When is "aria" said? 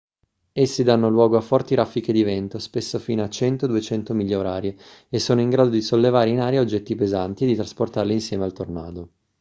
6.39-6.59